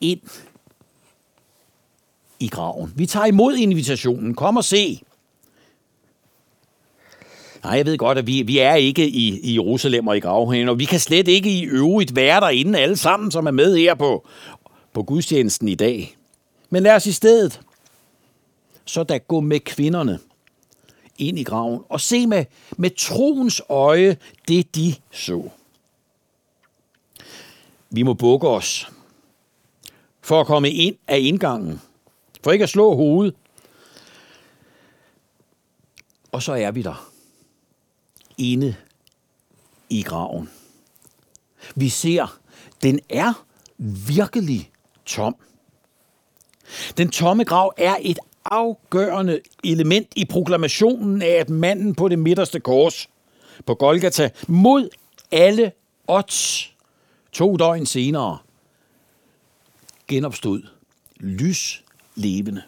ind 0.00 0.20
i 2.40 2.48
graven. 2.48 2.92
Vi 2.96 3.06
tager 3.06 3.26
imod 3.26 3.56
invitationen. 3.56 4.34
Kom 4.34 4.56
og 4.56 4.64
se. 4.64 5.02
Nej, 7.64 7.72
jeg 7.72 7.86
ved 7.86 7.98
godt, 7.98 8.18
at 8.18 8.26
vi, 8.26 8.42
vi 8.42 8.58
er 8.58 8.74
ikke 8.74 9.08
i, 9.08 9.40
i 9.40 9.54
Jerusalem 9.54 10.08
og 10.08 10.16
i 10.16 10.20
gravhaven, 10.20 10.68
og 10.68 10.78
vi 10.78 10.84
kan 10.84 11.00
slet 11.00 11.28
ikke 11.28 11.50
i 11.50 11.64
øvrigt 11.64 12.16
være 12.16 12.40
derinde 12.40 12.78
alle 12.78 12.96
sammen, 12.96 13.30
som 13.30 13.46
er 13.46 13.50
med 13.50 13.76
her 13.76 13.94
på, 13.94 14.26
på 14.94 15.02
gudstjenesten 15.02 15.68
i 15.68 15.74
dag. 15.74 16.16
Men 16.70 16.82
lad 16.82 16.94
os 16.94 17.06
i 17.06 17.12
stedet 17.12 17.60
så 18.84 19.04
da 19.04 19.18
gå 19.18 19.40
med 19.40 19.60
kvinderne 19.60 20.18
ind 21.18 21.38
i 21.38 21.42
graven 21.42 21.80
og 21.88 22.00
se 22.00 22.26
med, 22.26 22.44
med 22.76 22.90
troens 22.90 23.62
øje 23.68 24.16
det, 24.48 24.74
de 24.74 24.94
så. 25.10 25.50
Vi 27.90 28.02
må 28.02 28.14
bukke 28.14 28.48
os 28.48 28.88
for 30.20 30.40
at 30.40 30.46
komme 30.46 30.70
ind 30.70 30.96
af 31.06 31.18
indgangen, 31.20 31.80
for 32.44 32.52
ikke 32.52 32.62
at 32.62 32.68
slå 32.68 32.94
hovedet. 32.94 33.34
Og 36.32 36.42
så 36.42 36.52
er 36.52 36.70
vi 36.70 36.82
der, 36.82 37.10
inde 38.38 38.74
i 39.90 40.02
graven. 40.02 40.50
Vi 41.74 41.88
ser, 41.88 42.38
den 42.82 43.00
er 43.08 43.44
virkelig 44.16 44.70
tom. 45.06 45.36
Den 46.96 47.10
tomme 47.10 47.44
grav 47.44 47.74
er 47.76 47.96
et 48.00 48.18
afgørende 48.44 49.40
element 49.64 50.08
i 50.16 50.24
proklamationen 50.24 51.22
af, 51.22 51.34
at 51.40 51.50
manden 51.50 51.94
på 51.94 52.08
det 52.08 52.18
midterste 52.18 52.60
kors 52.60 53.08
på 53.66 53.74
Golgata 53.74 54.30
mod 54.48 54.88
alle 55.30 55.72
odds 56.08 56.74
To 57.34 57.56
døgn 57.56 57.86
senere 57.86 58.38
genopstod 60.08 60.62
lys 61.16 61.84
levende. 62.14 62.62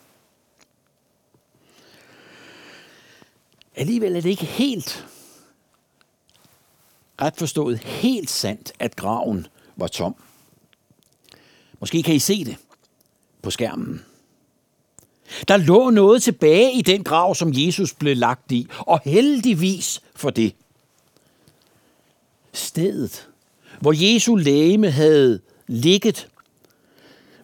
Alligevel 3.77 4.17
er 4.17 4.21
det 4.21 4.31
ikke 4.31 4.45
helt 4.45 5.07
ret 7.21 7.37
forstået 7.37 7.79
helt 7.79 8.31
sandt, 8.31 8.73
at 8.79 8.97
graven 8.97 9.47
var 9.77 9.87
tom. 9.87 10.17
Måske 11.81 12.03
kan 12.03 12.15
I 12.15 12.19
se 12.19 12.45
det 12.45 12.57
på 13.43 13.51
skærmen. 13.51 14.05
Der 15.49 15.57
lå 15.57 15.91
noget 15.91 16.23
tilbage 16.23 16.73
i 16.73 16.83
den 16.83 17.05
grav, 17.05 17.35
som 17.35 17.53
Jesus 17.55 17.95
blev 17.95 18.17
lagt 18.17 18.53
i, 18.53 18.67
og 18.79 19.01
heldigvis 19.05 20.03
for 20.15 20.31
det. 20.31 20.55
Stedet, 22.53 23.29
hvor 23.81 23.95
Jesu 23.97 24.35
lægeme 24.35 24.91
havde 24.91 25.41
ligget, 25.67 26.29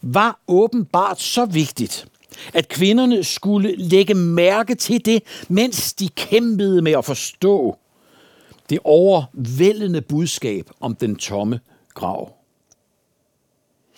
var 0.02 0.40
åbenbart 0.48 1.20
så 1.20 1.44
vigtigt, 1.44 2.06
at 2.54 2.68
kvinderne 2.68 3.24
skulle 3.24 3.76
lægge 3.76 4.14
mærke 4.14 4.74
til 4.74 5.04
det, 5.04 5.22
mens 5.48 5.92
de 5.92 6.08
kæmpede 6.08 6.82
med 6.82 6.92
at 6.92 7.04
forstå 7.04 7.76
det 8.70 8.78
overvældende 8.84 10.00
budskab 10.00 10.70
om 10.80 10.94
den 10.94 11.16
tomme 11.16 11.60
grav. 11.94 12.41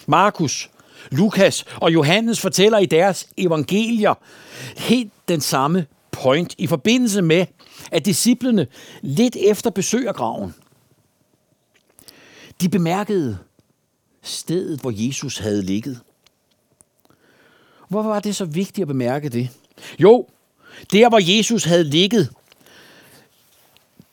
Markus, 0.06 0.70
Lukas 1.10 1.64
og 1.80 1.92
Johannes 1.92 2.40
fortæller 2.40 2.78
i 2.78 2.86
deres 2.86 3.28
evangelier 3.36 4.14
helt 4.76 5.12
den 5.28 5.40
samme 5.40 5.86
point 6.12 6.54
i 6.58 6.66
forbindelse 6.66 7.22
med, 7.22 7.46
at 7.92 8.04
disciplene 8.04 8.66
lidt 9.02 9.36
efter 9.36 9.70
besøger 9.70 10.12
graven. 10.12 10.54
De 12.60 12.68
bemærkede 12.68 13.38
stedet, 14.22 14.80
hvor 14.80 14.92
Jesus 14.94 15.38
havde 15.38 15.62
ligget. 15.62 16.00
Hvorfor 17.88 18.08
var 18.08 18.20
det 18.20 18.36
så 18.36 18.44
vigtigt 18.44 18.82
at 18.82 18.88
bemærke 18.88 19.28
det? 19.28 19.50
Jo, 19.98 20.28
der 20.92 21.08
hvor 21.08 21.36
Jesus 21.38 21.64
havde 21.64 21.84
ligget, 21.84 22.30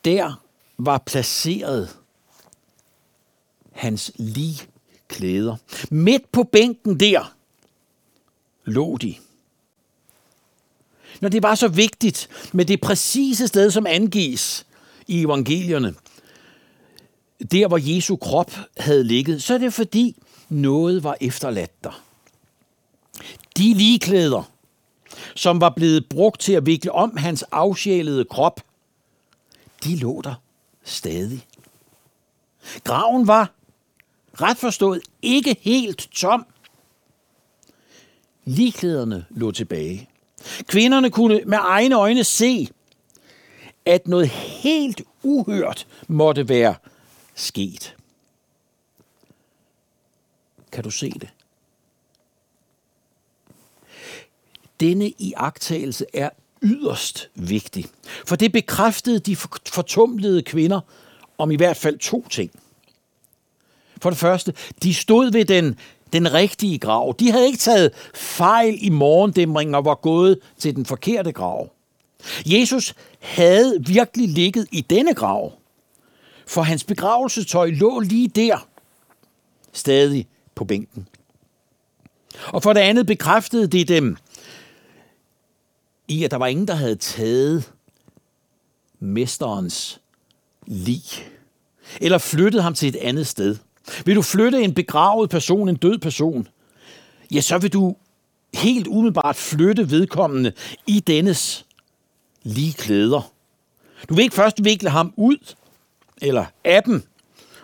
der 0.05 0.41
var 0.77 0.97
placeret 0.97 1.97
hans 3.71 4.11
klæder. 5.11 5.55
Midt 5.91 6.31
på 6.31 6.43
bænken 6.43 6.99
der 6.99 7.33
lå 8.65 8.97
de. 8.97 9.15
Når 11.21 11.29
det 11.29 11.43
var 11.43 11.55
så 11.55 11.67
vigtigt 11.67 12.29
med 12.53 12.65
det 12.65 12.81
præcise 12.81 13.47
sted, 13.47 13.71
som 13.71 13.85
angives 13.87 14.65
i 15.07 15.21
evangelierne, 15.21 15.93
der 17.51 17.67
hvor 17.67 17.79
Jesu 17.81 18.15
krop 18.15 18.51
havde 18.77 19.03
ligget, 19.03 19.43
så 19.43 19.53
er 19.53 19.57
det 19.57 19.73
fordi 19.73 20.15
noget 20.49 21.03
var 21.03 21.17
efterladt 21.21 21.83
der. 21.83 22.03
De 23.57 23.73
ligeklæder, 23.73 24.51
som 25.35 25.61
var 25.61 25.69
blevet 25.69 26.09
brugt 26.09 26.41
til 26.41 26.53
at 26.53 26.65
vikle 26.65 26.91
om 26.91 27.17
hans 27.17 27.43
afsjælede 27.43 28.25
krop, 28.25 28.61
de 29.83 29.95
lå 29.95 30.21
der 30.21 30.35
stadig. 30.83 31.45
Graven 32.83 33.27
var, 33.27 33.51
ret 34.33 34.57
forstået, 34.57 35.01
ikke 35.21 35.57
helt 35.61 36.09
tom. 36.11 36.45
Ligklæderne 38.45 39.25
lå 39.29 39.51
tilbage. 39.51 40.09
Kvinderne 40.67 41.09
kunne 41.09 41.41
med 41.45 41.57
egne 41.61 41.95
øjne 41.95 42.23
se, 42.23 42.69
at 43.85 44.07
noget 44.07 44.27
helt 44.29 45.01
uhørt 45.23 45.87
måtte 46.07 46.49
være 46.49 46.75
sket. 47.35 47.95
Kan 50.71 50.83
du 50.83 50.89
se 50.89 51.09
det? 51.09 51.29
Denne 54.79 55.09
iagtagelse 55.09 56.05
er 56.13 56.29
yderst 56.61 57.29
vigtig, 57.35 57.85
for 58.25 58.35
det 58.35 58.51
bekræftede 58.51 59.19
de 59.19 59.35
fortumlede 59.65 60.43
kvinder 60.43 60.81
om 61.37 61.51
i 61.51 61.55
hvert 61.55 61.77
fald 61.77 61.97
to 61.97 62.27
ting. 62.27 62.51
For 64.01 64.09
det 64.09 64.19
første, 64.19 64.53
de 64.83 64.93
stod 64.93 65.31
ved 65.31 65.45
den, 65.45 65.75
den 66.13 66.33
rigtige 66.33 66.79
grav. 66.79 67.15
De 67.19 67.31
havde 67.31 67.45
ikke 67.45 67.59
taget 67.59 67.91
fejl 68.13 68.77
i 68.81 68.89
morgendæmringen 68.89 69.75
og 69.75 69.85
var 69.85 69.95
gået 69.95 70.39
til 70.57 70.75
den 70.75 70.85
forkerte 70.85 71.31
grav. 71.31 71.69
Jesus 72.45 72.95
havde 73.19 73.83
virkelig 73.85 74.29
ligget 74.29 74.67
i 74.71 74.81
denne 74.81 75.13
grav, 75.13 75.53
for 76.47 76.61
hans 76.61 76.83
begravelsetøj 76.83 77.69
lå 77.69 77.99
lige 77.99 78.27
der, 78.27 78.67
stadig 79.73 80.27
på 80.55 80.65
bænken. 80.65 81.07
Og 82.47 82.63
for 82.63 82.73
det 82.73 82.81
andet 82.81 83.05
bekræftede 83.05 83.67
det 83.67 83.87
dem 83.87 84.17
i, 86.07 86.23
at 86.23 86.31
der 86.31 86.37
var 86.37 86.47
ingen, 86.47 86.67
der 86.67 86.75
havde 86.75 86.95
taget 86.95 87.71
mesterens 88.99 90.01
lig, 90.67 91.03
eller 92.01 92.17
flyttet 92.17 92.63
ham 92.63 92.73
til 92.73 92.89
et 92.89 92.95
andet 92.95 93.27
sted. 93.27 93.57
Vil 94.05 94.15
du 94.15 94.21
flytte 94.21 94.61
en 94.61 94.73
begravet 94.73 95.29
person, 95.29 95.69
en 95.69 95.75
død 95.75 95.97
person, 95.97 96.47
ja, 97.31 97.41
så 97.41 97.57
vil 97.57 97.73
du 97.73 97.95
helt 98.53 98.87
umiddelbart 98.87 99.35
flytte 99.35 99.91
vedkommende 99.91 100.51
i 100.87 100.99
dennes 100.99 101.65
lige 102.43 102.73
klæder. 102.73 103.31
Du 104.09 104.15
vil 104.15 104.23
ikke 104.23 104.35
først 104.35 104.63
vikle 104.63 104.89
ham 104.89 105.13
ud, 105.17 105.53
eller 106.21 106.45
af 106.63 106.83
dem, 106.83 107.03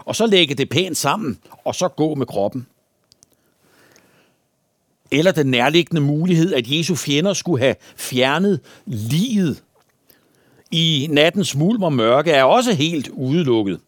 og 0.06 0.16
så 0.16 0.26
lægge 0.26 0.56
det 0.56 0.70
pænt 0.70 0.98
sammen, 0.98 1.40
og 1.66 1.76
så 1.76 1.88
gå 1.88 2.16
med 2.16 2.26
kroppen. 2.26 2.68
Eller 5.12 5.32
den 5.32 5.48
nærliggende 5.48 6.02
mulighed, 6.02 6.54
at 6.54 6.72
Jesu 6.72 6.96
fjender 6.96 7.34
skulle 7.34 7.64
have 7.64 7.76
fjernet 7.96 8.60
livet 8.86 9.64
i 10.72 11.08
nattens 11.10 11.56
mulm 11.56 11.84
og 11.84 11.94
mørke, 11.94 12.32
er 12.32 12.44
også 12.44 12.74
helt 12.74 13.08
udelukket. 13.08 13.80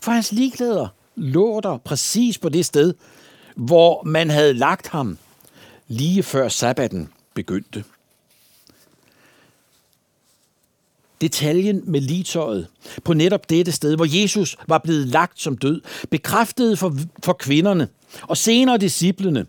For 0.00 0.12
hans 0.12 0.32
ligklæder 0.32 0.88
lå 1.18 1.60
der 1.60 1.76
præcis 1.76 2.38
på 2.38 2.48
det 2.48 2.66
sted, 2.66 2.94
hvor 3.56 4.02
man 4.02 4.30
havde 4.30 4.54
lagt 4.54 4.88
ham 4.88 5.18
lige 5.88 6.22
før 6.22 6.48
sabbaten 6.48 7.08
begyndte. 7.34 7.84
Detaljen 11.20 11.82
med 11.84 12.00
litøjet 12.00 12.68
på 13.04 13.14
netop 13.14 13.50
dette 13.50 13.72
sted, 13.72 13.96
hvor 13.96 14.20
Jesus 14.20 14.56
var 14.68 14.78
blevet 14.78 15.06
lagt 15.08 15.40
som 15.40 15.56
død, 15.56 15.80
bekræftede 16.10 16.76
for, 16.76 16.96
for 17.24 17.32
kvinderne 17.32 17.88
og 18.22 18.36
senere 18.36 18.78
disciplene 18.78 19.46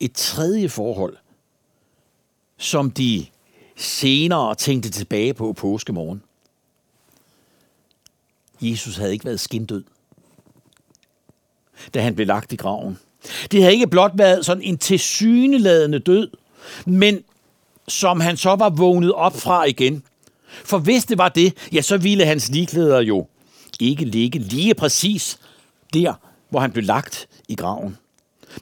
et 0.00 0.12
tredje 0.12 0.68
forhold, 0.68 1.16
som 2.58 2.90
de 2.90 3.26
senere 3.76 4.54
tænkte 4.54 4.90
tilbage 4.90 5.34
på 5.34 5.52
påskemorgen. 5.52 6.22
Jesus 8.60 8.96
havde 8.96 9.12
ikke 9.12 9.24
været 9.24 9.40
skindød 9.40 9.84
da 11.94 12.00
han 12.00 12.14
blev 12.14 12.26
lagt 12.26 12.52
i 12.52 12.56
graven. 12.56 12.98
Det 13.50 13.62
havde 13.62 13.74
ikke 13.74 13.86
blot 13.86 14.12
været 14.14 14.46
sådan 14.46 14.62
en 14.62 14.78
tilsyneladende 14.78 15.98
død, 15.98 16.30
men 16.86 17.22
som 17.88 18.20
han 18.20 18.36
så 18.36 18.54
var 18.54 18.70
vågnet 18.70 19.12
op 19.12 19.36
fra 19.36 19.64
igen. 19.64 20.02
For 20.64 20.78
hvis 20.78 21.04
det 21.04 21.18
var 21.18 21.28
det, 21.28 21.54
ja, 21.72 21.80
så 21.80 21.96
ville 21.96 22.24
hans 22.24 22.48
ligklæder 22.48 23.00
jo 23.00 23.26
ikke 23.80 24.04
ligge 24.04 24.38
lige 24.38 24.74
præcis 24.74 25.38
der, 25.94 26.14
hvor 26.48 26.60
han 26.60 26.72
blev 26.72 26.84
lagt 26.84 27.28
i 27.48 27.54
graven, 27.54 27.96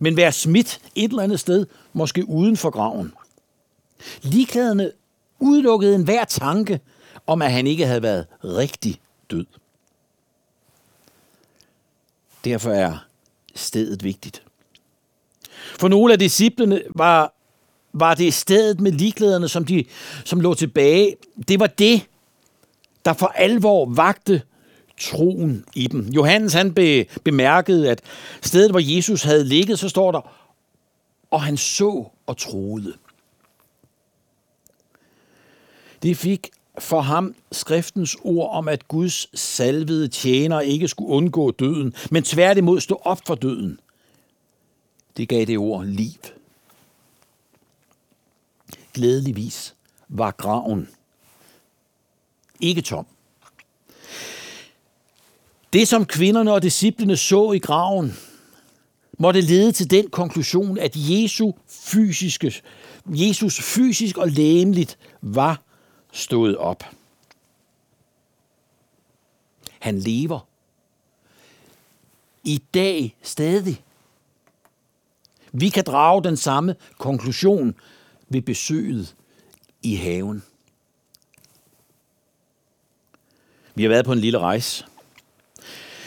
men 0.01 0.17
være 0.17 0.33
smidt 0.33 0.81
et 0.95 1.11
eller 1.11 1.23
andet 1.23 1.41
sted, 1.41 1.67
måske 1.93 2.29
uden 2.29 2.57
for 2.57 2.71
graven. 2.71 3.13
Ligklæderne 4.23 4.93
udelukkede 5.39 5.95
enhver 5.95 6.25
tanke 6.25 6.81
om, 7.27 7.43
at 7.43 7.53
han 7.53 7.67
ikke 7.67 7.87
havde 7.87 8.03
været 8.03 8.27
rigtig 8.45 9.01
død. 9.31 9.47
Derfor 12.45 12.71
er 12.71 12.99
stedet 13.55 14.05
vigtigt. 14.05 14.43
For 15.79 15.89
nogle 15.89 16.13
af 16.13 16.19
disciplene 16.19 16.83
var, 16.95 17.35
var 17.93 18.15
det 18.15 18.35
stedet 18.35 18.81
med 18.81 18.93
ligklæderne, 18.93 19.49
som, 19.49 19.65
de, 19.65 19.85
som 20.25 20.41
lå 20.41 20.55
tilbage. 20.55 21.17
Det 21.49 21.61
var 21.61 21.67
det, 21.67 22.07
der 23.05 23.13
for 23.13 23.27
alvor 23.27 23.95
vagte 23.95 24.43
troen 25.01 25.65
i 25.75 25.87
dem. 25.87 26.09
Johannes 26.09 26.53
han 26.53 26.75
be, 26.75 27.07
bemærkede, 27.25 27.91
at 27.91 28.01
stedet, 28.43 28.71
hvor 28.71 28.97
Jesus 28.97 29.23
havde 29.23 29.45
ligget, 29.45 29.79
så 29.79 29.89
står 29.89 30.13
der, 30.13 30.21
og 31.31 31.43
han 31.43 31.57
så 31.57 32.05
og 32.27 32.37
troede. 32.37 32.95
Det 36.03 36.17
fik 36.17 36.51
for 36.79 37.01
ham 37.01 37.35
skriftens 37.53 38.17
ord 38.23 38.51
om, 38.51 38.69
at 38.69 38.89
Guds 38.89 39.41
salvede 39.41 40.09
tjener 40.09 40.61
ikke 40.61 40.89
skulle 40.89 41.11
undgå 41.11 41.51
døden, 41.51 41.95
men 42.11 42.23
tværtimod 42.23 42.81
stå 42.81 43.01
op 43.05 43.21
for 43.27 43.35
døden. 43.35 43.81
Det 45.17 45.29
gav 45.29 45.45
det 45.45 45.59
ord 45.59 45.85
liv. 45.87 46.21
Glædeligvis 48.95 49.75
var 50.09 50.31
graven 50.31 50.89
ikke 52.61 52.83
tom. 52.83 53.07
Det, 55.73 55.89
som 55.89 56.07
kvinderne 56.07 56.53
og 56.53 56.63
disciplene 56.63 57.17
så 57.17 57.53
i 57.53 57.59
graven, 57.59 58.17
måtte 59.19 59.41
lede 59.41 59.73
til 59.73 59.91
den 59.91 60.11
konklusion, 60.11 60.79
at 60.79 60.93
Jesu 60.95 61.53
fysiske, 61.69 62.63
Jesus 63.07 63.63
fysisk 63.63 64.19
og 64.19 64.29
læmeligt 64.29 64.99
var 65.23 65.63
stod 66.15 66.57
op. 66.57 66.85
Han 69.79 69.99
lever. 69.99 70.47
I 72.45 72.63
dag 72.75 73.17
stadig. 73.23 73.85
Vi 75.53 75.69
kan 75.69 75.85
drage 75.85 76.25
den 76.25 76.37
samme 76.37 76.77
konklusion 76.99 77.75
ved 78.29 78.43
besøget 78.43 79.15
i 79.83 79.95
haven. 79.95 80.43
Vi 83.75 83.83
har 83.83 83.89
været 83.89 84.05
på 84.05 84.13
en 84.13 84.19
lille 84.19 84.39
rejse. 84.39 84.85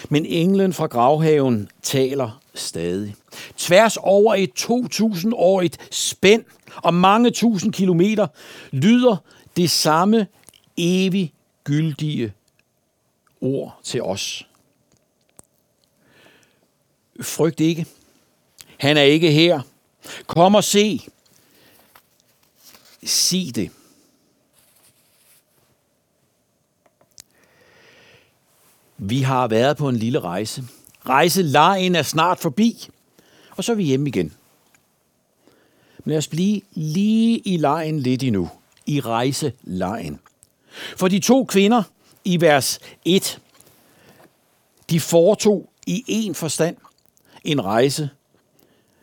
Men 0.10 0.26
englen 0.26 0.74
fra 0.74 0.86
gravhaven 0.86 1.70
taler 1.82 2.41
stadig. 2.54 3.15
Tværs 3.58 3.98
over 3.98 4.36
et 4.36 4.52
2000-årigt 4.60 5.78
spænd 5.91 6.43
og 6.76 6.93
mange 6.93 7.32
tusind 7.32 7.74
kilometer 7.74 8.28
lyder 8.72 9.17
det 9.58 9.72
samme 9.72 10.28
evig 10.78 11.34
gyldige 11.63 12.34
ord 13.41 13.80
til 13.84 14.04
os. 14.04 14.48
Frygt 17.22 17.60
ikke. 17.60 17.86
Han 18.78 18.98
er 18.98 19.02
ikke 19.02 19.32
her. 19.32 19.62
Kom 20.28 20.56
og 20.56 20.63
se. 20.63 21.02
Sig 23.04 23.56
det. 23.56 23.72
Vi 28.98 29.22
har 29.22 29.48
været 29.48 29.78
på 29.78 29.89
en 29.89 29.96
lille 29.96 30.20
rejse. 30.20 30.63
Rejselejen 31.10 31.96
er 31.96 32.04
snart 32.04 32.39
forbi, 32.39 32.89
og 33.52 33.63
så 33.63 33.72
er 33.72 33.76
vi 33.76 33.84
hjemme 33.84 34.08
igen. 34.08 34.34
Men 35.98 36.12
lad 36.12 36.17
os 36.17 36.28
blive 36.28 36.62
lige 36.72 37.39
i 37.39 37.58
lejen 37.58 38.00
lidt 38.00 38.24
endnu, 38.24 38.50
i 38.88 39.00
rejselejen. 39.00 40.19
For 40.97 41.08
de 41.08 41.19
to 41.19 41.45
kvinder 41.45 41.84
i 42.26 42.41
vers 42.41 42.80
1, 43.06 43.41
de 44.89 45.00
foretog 45.00 45.69
i 45.88 46.04
en 46.08 46.36
forstand 46.36 46.78
en 47.43 47.65
rejse 47.65 48.10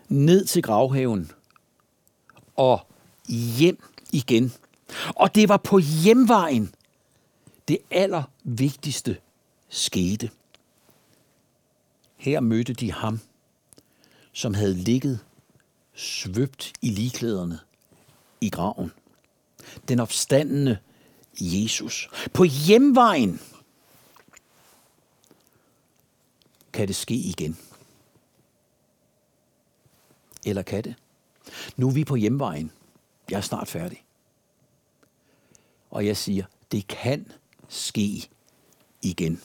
ned 0.09 0.45
til 0.45 0.63
gravhaven 0.63 1.31
og 2.57 2.87
hjem 3.59 3.83
igen. 4.13 4.53
Og 5.17 5.35
det 5.35 5.49
var 5.49 5.57
på 5.57 5.79
hjemvejen 5.79 6.75
det 7.69 7.79
allervigtigste 7.91 9.17
skete. 9.69 10.31
Her 12.17 12.41
mødte 12.41 12.75
de 12.75 12.93
ham, 12.93 13.21
som 14.33 14.55
havde 14.55 14.75
ligget 14.75 15.21
svøbt 15.95 16.73
i 16.83 16.91
ligklæderne 16.91 17.59
i 18.41 18.49
graven. 18.49 18.93
Den 19.89 20.01
opstandende 20.01 20.79
Jesus. 21.41 22.09
På 22.33 22.45
hjemvejen 22.45 23.41
kan 26.73 26.89
det 26.89 26.97
ske 26.97 27.15
igen. 27.15 27.59
Eller 30.47 30.63
kan 30.63 30.85
det? 30.85 30.95
Nu 31.77 31.89
er 31.89 31.93
vi 31.93 32.05
på 32.05 32.17
hjemvejen. 32.17 32.71
Jeg 33.31 33.37
er 33.37 33.41
snart 33.41 33.69
færdig. 33.69 34.05
Og 35.91 36.07
jeg 36.07 36.17
siger, 36.17 36.45
det 36.73 36.87
kan 36.87 37.27
ske 37.69 38.29
igen. 39.03 39.41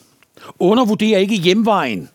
Undervurder 0.60 1.18
ikke 1.18 1.36
hjemvejen. 1.36 2.10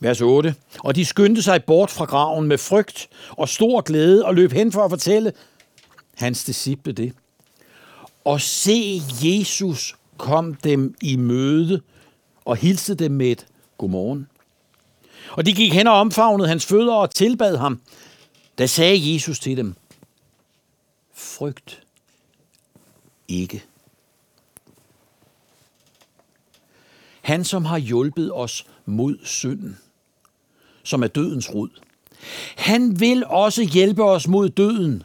Vers 0.00 0.20
8. 0.20 0.54
Og 0.78 0.96
de 0.96 1.04
skyndte 1.04 1.42
sig 1.42 1.64
bort 1.64 1.90
fra 1.90 2.04
graven 2.04 2.46
med 2.46 2.58
frygt 2.58 3.08
og 3.30 3.48
stor 3.48 3.80
glæde 3.80 4.24
og 4.24 4.34
løb 4.34 4.52
hen 4.52 4.72
for 4.72 4.84
at 4.84 4.90
fortælle 4.90 5.32
hans 6.18 6.44
disciple 6.44 6.92
det. 6.92 7.12
Og 8.24 8.40
se, 8.40 9.02
Jesus 9.22 9.96
kom 10.16 10.54
dem 10.54 10.94
i 11.02 11.16
møde 11.16 11.80
og 12.44 12.56
hilste 12.56 12.94
dem 12.94 13.12
med 13.12 13.26
et 13.26 13.46
godmorgen. 13.78 14.26
Og 15.30 15.46
de 15.46 15.54
gik 15.54 15.72
hen 15.72 15.86
og 15.86 15.94
omfavnede 15.94 16.48
hans 16.48 16.66
fødder 16.66 16.94
og 16.94 17.14
tilbad 17.14 17.56
ham. 17.56 17.80
Da 18.58 18.66
sagde 18.66 19.14
Jesus 19.14 19.40
til 19.40 19.56
dem, 19.56 19.74
frygt 21.14 21.82
ikke. 23.28 23.64
Han, 27.20 27.44
som 27.44 27.64
har 27.64 27.78
hjulpet 27.78 28.32
os 28.34 28.66
mod 28.86 29.18
synden, 29.24 29.78
som 30.82 31.02
er 31.02 31.06
dødens 31.06 31.54
rod. 31.54 31.68
Han 32.56 33.00
vil 33.00 33.24
også 33.26 33.62
hjælpe 33.62 34.04
os 34.04 34.28
mod 34.28 34.48
døden, 34.48 35.02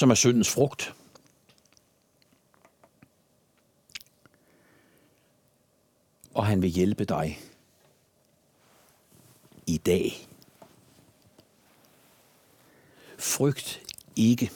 som 0.00 0.10
er 0.10 0.14
syndens 0.14 0.50
frugt. 0.50 0.94
Og 6.34 6.46
han 6.46 6.62
vil 6.62 6.70
hjælpe 6.70 7.04
dig 7.04 7.40
i 9.66 9.76
dag. 9.76 10.28
Frygt 13.18 13.80
ikke. 14.16 14.50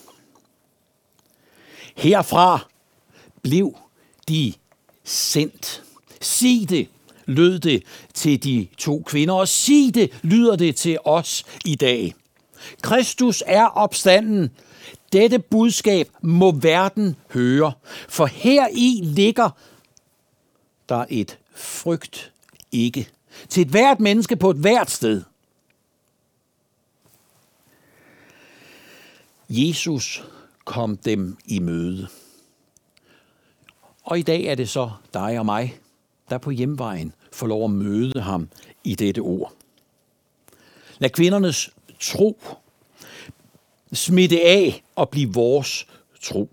Herfra 1.96 2.68
blev 3.42 3.76
de 4.28 4.52
sendt. 5.04 5.82
Sig 6.20 6.66
det, 6.68 6.88
lød 7.24 7.58
det 7.58 7.82
til 8.14 8.44
de 8.44 8.68
to 8.78 9.02
kvinder, 9.06 9.34
og 9.34 9.48
sig 9.48 9.94
det, 9.94 10.20
lyder 10.22 10.56
det 10.56 10.76
til 10.76 10.98
os 11.04 11.44
i 11.64 11.74
dag. 11.74 12.14
Kristus 12.82 13.42
er 13.46 13.66
opstanden. 13.66 14.50
Dette 15.14 15.38
budskab 15.38 16.08
må 16.22 16.50
verden 16.52 17.16
høre, 17.30 17.72
for 18.08 18.26
her 18.26 18.68
i 18.72 19.00
ligger 19.02 19.50
der 20.88 21.04
et 21.08 21.38
frygt 21.54 22.32
ikke 22.72 23.08
til 23.48 23.62
et 23.62 23.68
hvert 23.68 24.00
menneske 24.00 24.36
på 24.36 24.50
et 24.50 24.56
hvert 24.56 24.90
sted. 24.90 25.22
Jesus 29.48 30.24
kom 30.64 30.96
dem 30.96 31.36
i 31.46 31.58
møde. 31.58 32.08
Og 34.04 34.18
i 34.18 34.22
dag 34.22 34.44
er 34.44 34.54
det 34.54 34.68
så 34.68 34.90
dig 35.14 35.38
og 35.38 35.46
mig, 35.46 35.78
der 36.30 36.38
på 36.38 36.50
hjemvejen 36.50 37.12
får 37.32 37.46
lov 37.46 37.64
at 37.64 37.70
møde 37.70 38.20
ham 38.20 38.48
i 38.84 38.94
dette 38.94 39.18
ord. 39.18 39.52
Lad 40.98 41.10
kvindernes 41.10 41.70
tro 42.00 42.38
smitte 43.94 44.40
af 44.40 44.84
og 44.96 45.08
blive 45.08 45.32
vores 45.32 45.86
tro. 46.22 46.50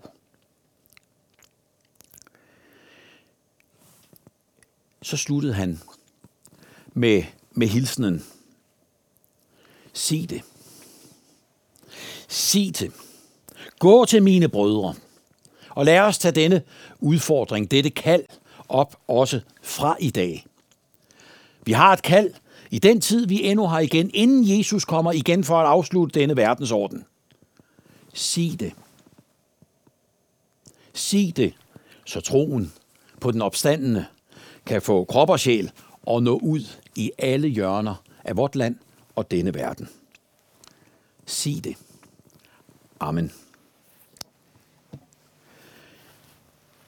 Så 5.02 5.16
sluttede 5.16 5.54
han 5.54 5.80
med, 6.94 7.22
med 7.50 7.66
hilsenen. 7.66 8.24
Se 9.92 10.26
det. 10.26 10.42
Se 12.28 12.70
det. 12.70 12.92
Gå 13.78 14.04
til 14.04 14.22
mine 14.22 14.48
brødre, 14.48 14.94
og 15.70 15.84
lad 15.84 16.00
os 16.00 16.18
tage 16.18 16.32
denne 16.32 16.62
udfordring, 17.00 17.70
dette 17.70 17.90
kald, 17.90 18.24
op 18.68 18.96
også 19.08 19.40
fra 19.62 19.96
i 20.00 20.10
dag. 20.10 20.46
Vi 21.64 21.72
har 21.72 21.92
et 21.92 22.02
kald 22.02 22.34
i 22.70 22.78
den 22.78 23.00
tid, 23.00 23.26
vi 23.26 23.42
endnu 23.44 23.66
har 23.66 23.80
igen, 23.80 24.10
inden 24.14 24.58
Jesus 24.58 24.84
kommer 24.84 25.12
igen 25.12 25.44
for 25.44 25.60
at 25.60 25.66
afslutte 25.66 26.20
denne 26.20 26.36
verdensorden. 26.36 27.04
Sig 28.12 28.60
det. 28.60 28.74
Sig 30.92 31.32
det, 31.36 31.54
så 32.06 32.20
troen 32.20 32.72
på 33.20 33.30
den 33.30 33.42
opstandende 33.42 34.06
kan 34.66 34.82
få 34.82 35.04
krop 35.04 35.30
og 35.30 35.40
sjæl 35.40 35.70
og 36.02 36.22
nå 36.22 36.38
ud 36.38 36.60
i 36.96 37.12
alle 37.18 37.48
hjørner 37.48 37.94
af 38.24 38.36
vort 38.36 38.56
land 38.56 38.76
og 39.16 39.30
denne 39.30 39.54
verden. 39.54 39.88
Sig 41.26 41.64
det. 41.64 41.76
Amen. 43.00 43.32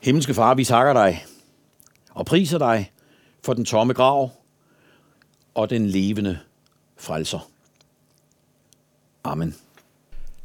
Himmelske 0.01 0.35
Far, 0.35 0.55
vi 0.55 0.65
takker 0.65 0.93
dig 0.93 1.25
og 2.11 2.27
priser 2.27 2.59
dig 2.59 2.93
for 3.43 3.55
den 3.55 3.65
tomme 3.65 3.93
grav 3.93 4.31
og 5.55 5.71
den 5.71 5.87
levende 5.87 6.39
frelser. 6.97 7.51
Amen. 9.25 9.55